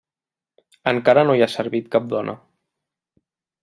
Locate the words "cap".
1.97-2.11